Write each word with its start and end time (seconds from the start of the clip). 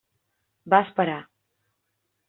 Va 0.75 0.81
esperar. 0.87 1.21